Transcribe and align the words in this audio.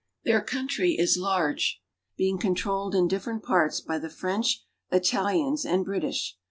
Their 0.23 0.41
^ 0.41 0.47
country 0.47 0.93
is 0.97 1.15
large, 1.15 1.79
being 2.17 2.39
controlled 2.39 2.95
in 2.95 3.07
different 3.07 3.43
parts 3.43 3.81
by 3.81 3.99
the 3.99 4.09
French, 4.09 4.63
Italians, 4.91 5.63
and 5.63 5.85
British. 5.85 6.39